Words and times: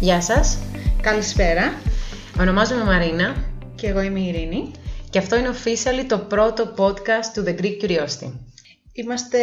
Γεια 0.00 0.22
σας, 0.22 0.58
Καλησπέρα. 1.02 1.72
ονομάζομαι 2.40 2.84
Μαρίνα 2.84 3.36
Και 3.76 3.86
εγώ 3.86 4.00
είμαι 4.00 4.20
η 4.20 4.26
Ειρήνη. 4.26 4.70
και 5.10 5.18
αυτό 5.18 5.36
είναι 5.36 5.48
officially 5.48 6.04
το 6.08 6.18
πρώτο 6.18 6.74
podcast 6.76 7.26
του 7.34 7.44
The 7.46 7.60
Greek 7.60 7.82
Curiosity. 7.82 8.32
Είμαστε 8.92 9.38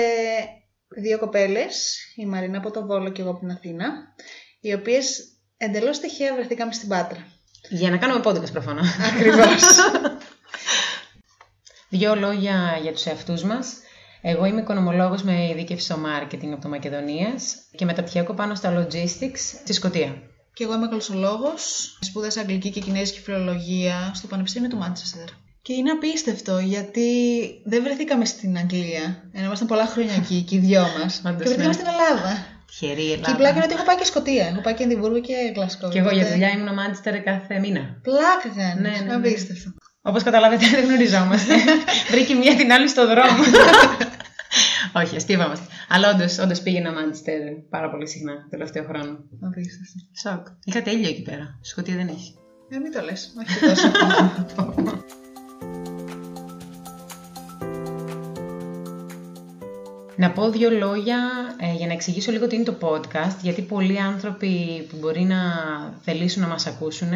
δύο 1.01 1.19
κοπέλες, 1.19 1.97
η 2.15 2.25
Μαρίνα 2.25 2.57
από 2.57 2.71
το 2.71 2.85
Βόλο 2.85 3.09
και 3.11 3.21
εγώ 3.21 3.29
από 3.29 3.39
την 3.39 3.51
Αθήνα, 3.51 3.85
οι 4.59 4.73
οποίες 4.73 5.19
εντελώς 5.57 5.99
τυχαία 5.99 6.33
βρεθήκαμε 6.33 6.73
στην 6.73 6.87
Πάτρα. 6.87 7.25
Για 7.69 7.89
να 7.89 7.97
κάνουμε 7.97 8.21
podcast 8.25 8.51
προφανώς. 8.51 8.87
Ακριβώς. 9.13 9.61
Δύο 11.89 12.15
λόγια 12.15 12.79
για 12.81 12.91
τους 12.93 13.05
εαυτούς 13.05 13.43
μας. 13.43 13.73
Εγώ 14.21 14.45
είμαι 14.45 14.61
οικονομολόγος 14.61 15.23
με 15.23 15.47
ειδίκευση 15.49 15.85
στο 15.85 15.95
marketing 15.95 16.47
από 16.53 16.61
το 16.61 16.69
Μακεδονίας 16.69 17.55
και 17.75 17.85
μεταπτυχιακό 17.85 18.33
πάνω 18.33 18.55
στα 18.55 18.73
logistics 18.87 19.37
στη 19.63 19.73
Σκωτία. 19.73 20.21
Και 20.57 20.63
εγώ 20.63 20.73
είμαι 20.73 20.87
γλωσσολόγος, 20.91 21.97
σπούδασα 22.01 22.39
αγγλική 22.39 22.69
και 22.69 22.79
κινέζικη 22.79 23.19
φιλολογία 23.19 24.11
στο 24.13 24.27
Πανεπιστήμιο 24.27 24.69
του 24.69 24.77
Μάντσεστερ. 24.77 25.23
Και 25.61 25.73
είναι 25.73 25.91
απίστευτο 25.91 26.59
γιατί 26.59 27.09
δεν 27.65 27.83
βρεθήκαμε 27.83 28.25
στην 28.25 28.57
Αγγλία, 28.57 29.29
ενώ 29.33 29.45
ήμασταν 29.45 29.67
πολλά 29.67 29.85
χρόνια 29.85 30.13
εκεί 30.13 30.41
και 30.49 30.55
οι 30.55 30.59
δυο 30.59 30.81
μας. 30.99 31.19
και 31.23 31.27
Όντως, 31.27 31.37
βρεθήκαμε 31.37 31.67
ναι. 31.67 31.73
στην 31.73 31.85
Ελλάδα. 31.87 32.45
Τυχερή 32.67 32.95
Και 33.01 33.01
η 33.01 33.11
Ελλάδα. 33.11 33.35
πλάκα 33.35 33.55
είναι 33.55 33.63
ότι 33.63 33.73
έχω 33.73 33.83
πάει 33.83 33.95
και 33.97 34.05
Σκωτία. 34.05 34.45
Έχω 34.47 34.61
πάει 34.61 34.73
και 34.73 34.83
Εδιμβούργο 34.83 35.19
και 35.19 35.33
Γλασκό. 35.55 35.89
Και 35.89 35.99
εγώ 35.99 36.09
για 36.09 36.17
οπότε- 36.17 36.33
δουλειά 36.33 36.49
ήμουν 36.49 36.69
Manchester 36.79 37.15
κάθε 37.23 37.59
μήνα. 37.59 37.81
Πλάκα 38.01 38.47
κάνεις. 38.57 38.81
Ναι, 38.81 38.89
ναι, 38.89 39.05
ναι. 39.05 39.13
Απίστευτο. 39.13 39.69
Όπως 40.01 40.23
καταλάβετε 40.23 40.65
δεν 40.75 40.85
γνωριζόμαστε. 40.85 41.53
Βρήκε 42.11 42.33
μία 42.33 42.55
την 42.55 42.71
άλλη 42.71 42.87
στο 42.87 43.03
δρόμο. 43.07 43.43
Όχι, 45.03 45.15
αστείευαμαστε. 45.15 45.65
Αλλά 45.89 46.09
όντως, 46.09 46.37
όντως 46.37 46.61
πήγαινα 46.61 46.91
Manchester 46.91 47.63
πάρα 47.69 47.89
πολύ 47.89 48.07
συχνά 48.07 48.33
το 48.33 48.49
τελευταίο 48.49 48.83
χρόνο. 48.83 49.19
Απίστευτο. 49.41 49.99
Σοκ. 50.21 50.47
Είχα 50.63 50.81
τέλειο 50.81 51.09
εκεί 51.09 51.21
πέρα. 51.21 51.59
Σκοτία 51.61 51.95
δεν 51.95 52.07
έχει. 52.07 52.35
Ε, 52.69 52.77
μην 52.77 52.91
το 52.91 53.01
λες. 53.01 53.33
Όχι 53.39 53.59
και 53.59 53.65
τόσο. 53.65 53.91
Να 60.15 60.31
πω 60.31 60.49
δύο 60.49 60.69
λόγια 60.69 61.17
ε, 61.59 61.73
για 61.73 61.87
να 61.87 61.93
εξηγήσω 61.93 62.31
λίγο 62.31 62.47
τι 62.47 62.55
είναι 62.55 62.63
το 62.63 62.77
podcast, 62.81 63.37
γιατί 63.41 63.61
πολλοί 63.61 63.99
άνθρωποι 63.99 64.85
που 64.89 64.97
μπορεί 64.99 65.23
να 65.23 65.37
θελήσουν 66.01 66.41
να 66.41 66.47
μας 66.47 66.67
ακούσουν 66.67 67.09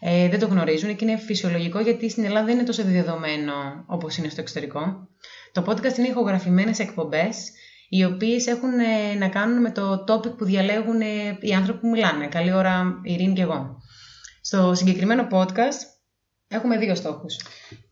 ε, 0.00 0.28
δεν 0.28 0.38
το 0.38 0.46
γνωρίζουν 0.46 0.96
και 0.96 1.04
είναι 1.04 1.16
φυσιολογικό 1.16 1.80
γιατί 1.80 2.10
στην 2.10 2.24
Ελλάδα 2.24 2.44
δεν 2.44 2.54
είναι 2.54 2.64
τόσο 2.64 2.82
δεδομένο 2.82 3.52
όπως 3.86 4.16
είναι 4.16 4.28
στο 4.28 4.40
εξωτερικό. 4.40 5.08
Το 5.54 5.64
podcast 5.66 5.98
είναι 5.98 6.08
ηχογραφημένες 6.08 6.78
εκπομπές 6.78 7.50
οι 7.88 8.04
οποίες 8.04 8.46
έχουν 8.46 8.78
ε, 8.78 9.14
να 9.14 9.28
κάνουν 9.28 9.60
με 9.60 9.70
το 9.70 10.04
topic 10.08 10.36
που 10.36 10.44
διαλέγουν 10.44 11.00
ε, 11.00 11.38
οι 11.40 11.52
άνθρωποι 11.52 11.80
που 11.80 11.88
μιλάνε. 11.88 12.26
Καλή 12.26 12.52
ώρα 12.52 13.00
η 13.02 13.12
Ειρήνη 13.12 13.34
και 13.34 13.42
εγώ. 13.42 13.82
Στο 14.40 14.74
συγκεκριμένο 14.74 15.28
podcast 15.30 15.80
έχουμε 16.48 16.78
δύο 16.78 16.94
στόχους. 16.94 17.36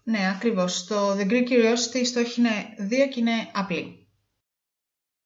ναι, 0.05 0.19
ακριβώς. 0.35 0.77
Στο 0.77 1.17
The 1.17 1.31
Greek 1.31 1.49
Curiosity 1.49 1.95
οι 1.95 2.05
στόχοι 2.05 2.41
είναι 2.41 2.51
δύο 2.79 3.09
και 3.09 3.21
είναι 3.21 3.49
απλοί. 3.53 4.09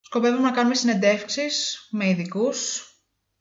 Σκοπεύουμε 0.01 0.49
να 0.49 0.55
κάνουμε 0.55 0.75
συνεντεύξεις 0.75 1.89
με 1.91 2.09
ειδικούς 2.09 2.91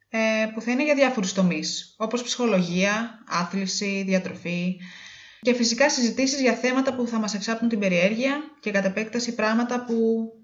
ε, 0.09 0.45
που 0.53 0.61
θα 0.61 0.71
είναι 0.71 0.83
για 0.83 0.95
διάφορους 0.95 1.33
τομείς, 1.33 1.95
όπως 1.97 2.23
ψυχολογία, 2.23 3.23
άθληση, 3.27 4.03
διατροφή 4.07 4.77
και 5.41 5.53
φυσικά 5.53 5.89
συζητήσεις 5.89 6.41
για 6.41 6.53
θέματα 6.53 6.95
που 6.95 7.07
θα 7.07 7.19
μας 7.19 7.33
εξάπτουν 7.33 7.69
την 7.69 7.79
περιέργεια 7.79 8.37
και 8.59 8.71
κατ' 8.71 8.85
επέκταση 8.85 9.35
πράγματα 9.35 9.85
που 9.85 9.95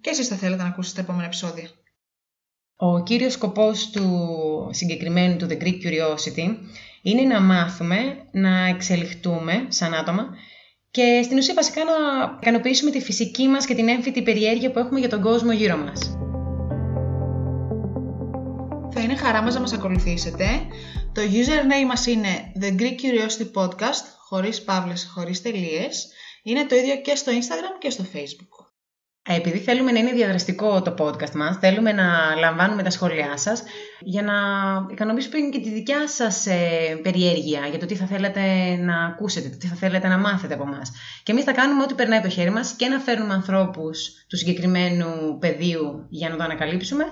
και 0.01 0.09
εσείς 0.09 0.27
θα 0.27 0.35
θέλετε 0.35 0.61
να 0.61 0.67
ακούσετε 0.67 0.93
στα 0.93 1.01
επόμενα 1.01 1.25
επεισόδια. 1.25 1.69
Ο 2.75 3.03
κύριος 3.03 3.33
σκοπός 3.33 3.89
του 3.89 4.27
συγκεκριμένου 4.71 5.37
του 5.37 5.47
The 5.49 5.63
Greek 5.63 5.77
Curiosity 5.85 6.57
είναι 7.01 7.21
να 7.21 7.41
μάθουμε, 7.41 7.97
να 8.31 8.65
εξελιχτούμε 8.65 9.65
σαν 9.67 9.93
άτομα 9.93 10.29
και 10.91 11.21
στην 11.23 11.37
ουσία 11.37 11.53
βασικά 11.53 11.83
να 11.83 11.91
ικανοποιήσουμε 12.41 12.91
τη 12.91 12.99
φυσική 12.99 13.47
μας 13.47 13.65
και 13.65 13.75
την 13.75 13.87
έμφυτη 13.87 14.21
περιέργεια 14.21 14.71
που 14.71 14.79
έχουμε 14.79 14.99
για 14.99 15.09
τον 15.09 15.21
κόσμο 15.21 15.51
γύρω 15.51 15.77
μας. 15.77 16.17
Θα 18.93 19.01
είναι 19.01 19.15
χαρά 19.15 19.41
μας 19.41 19.53
να 19.53 19.59
μας 19.59 19.73
ακολουθήσετε. 19.73 20.45
Το 21.13 21.21
username 21.21 21.87
μας 21.87 22.05
είναι 22.05 22.51
The 22.61 22.81
Greek 22.81 22.97
Curiosity 23.01 23.61
Podcast, 23.61 24.05
χωρίς 24.31 24.61
παύλες, 24.61 25.11
χωρίς 25.13 25.41
τελείες. 25.41 26.07
Είναι 26.43 26.65
το 26.65 26.75
ίδιο 26.75 26.95
και 26.95 27.15
στο 27.15 27.31
Instagram 27.31 27.75
και 27.79 27.89
στο 27.89 28.05
Facebook. 28.13 28.65
Ε, 29.23 29.35
Επειδή 29.35 29.57
θέλουμε 29.57 29.91
να 29.91 29.99
είναι 29.99 30.11
διαδραστικό 30.11 30.81
το 30.81 30.93
podcast 30.97 31.31
μας, 31.31 31.57
θέλουμε 31.57 31.91
να 31.91 32.35
λαμβάνουμε 32.35 32.83
τα 32.83 32.89
σχόλιά 32.89 33.37
σας 33.37 33.63
για 33.99 34.21
να 34.21 34.33
ικανοποιήσουμε 34.91 35.49
και 35.49 35.59
τη 35.59 35.69
δικιά 35.69 36.07
σας 36.07 36.45
ε, 36.45 36.99
περιέργεια 37.03 37.67
για 37.67 37.79
το 37.79 37.85
τι 37.85 37.95
θα 37.95 38.05
θέλετε 38.05 38.41
να 38.75 39.05
ακούσετε, 39.05 39.49
το 39.49 39.57
τι 39.57 39.67
θα 39.67 39.75
θέλετε 39.75 40.07
να 40.07 40.17
μάθετε 40.17 40.53
από 40.53 40.63
εμάς. 40.63 40.91
Και 41.23 41.31
εμείς 41.31 41.43
θα 41.43 41.51
κάνουμε 41.51 41.83
ό,τι 41.83 41.93
περνάει 41.93 42.17
από 42.17 42.27
το 42.27 42.33
χέρι 42.33 42.51
μας 42.51 42.73
και 42.73 42.87
να 42.87 42.99
φέρνουμε 42.99 43.33
ανθρώπους 43.33 44.25
του 44.27 44.37
συγκεκριμένου 44.37 45.37
πεδίου 45.39 46.05
για 46.09 46.29
να 46.29 46.35
το 46.35 46.43
ανακαλύψουμε 46.43 47.03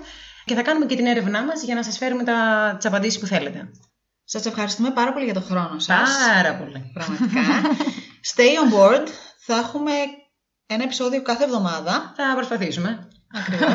και 0.44 0.54
θα 0.54 0.62
κάνουμε 0.62 0.86
και 0.86 0.96
την 0.96 1.06
έρευνά 1.06 1.44
μας 1.44 1.62
για 1.62 1.74
να 1.74 1.82
σας 1.82 1.96
φέρουμε 1.98 2.24
τα, 2.24 2.74
τις 2.76 2.86
απαντήσεις 2.86 3.20
που 3.20 3.26
θέλετε. 3.26 3.70
Σας 4.32 4.46
ευχαριστούμε 4.46 4.90
πάρα 4.90 5.12
πολύ 5.12 5.24
για 5.24 5.34
το 5.34 5.40
χρόνο 5.40 5.78
σας. 5.78 6.10
Πάρα 6.34 6.54
πολύ. 6.54 6.90
Πραγματικά. 6.92 7.40
Stay 8.32 8.52
on 8.62 8.74
board. 8.74 9.06
Θα 9.46 9.56
έχουμε 9.56 9.92
ένα 10.66 10.82
επεισόδιο 10.82 11.22
κάθε 11.22 11.44
εβδομάδα. 11.44 12.12
Θα 12.16 12.22
προσπαθήσουμε. 12.34 13.08
Ακριβώς. 13.34 13.74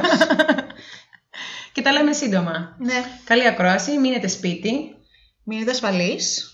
Και 1.73 1.81
τα 1.81 1.91
λέμε 1.91 2.13
σύντομα. 2.13 2.75
ναι. 2.79 3.03
Καλή 3.23 3.47
ακρόαση, 3.47 3.97
μείνετε 3.97 4.27
σπίτι. 4.27 4.71
Μείνετε 5.43 5.71
ασφαλείς. 5.71 6.49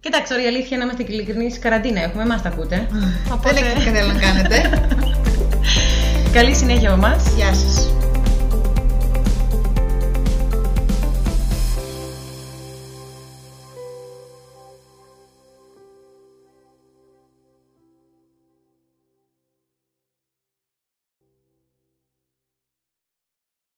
Κοιτάξτε, 0.00 0.34
τώρα 0.34 0.46
η 0.46 0.48
αλήθεια 0.54 0.76
να 0.76 0.84
είμαστε 0.84 1.02
και 1.02 1.12
ειλικρινεί, 1.12 1.58
καραντίνα 1.58 2.02
έχουμε, 2.02 2.22
εμά 2.22 2.40
τα 2.40 2.48
ακούτε. 2.48 2.88
Δεν 3.42 3.56
έχετε 3.56 3.84
κάτι 3.84 3.98
άλλο 3.98 4.12
να 4.12 4.20
κάνετε. 4.20 4.86
Καλή 6.36 6.54
συνέχεια 6.54 6.92
από 6.92 7.06
εμάς. 7.06 7.34
Γεια 7.34 7.54
σας. 7.54 7.92